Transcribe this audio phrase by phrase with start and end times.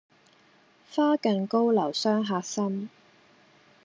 [0.89, 2.89] 花近高樓傷客心，